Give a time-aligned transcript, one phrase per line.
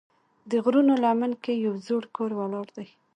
[0.51, 2.87] د غرونو لمن کې یو زوړ کور ولاړ دی.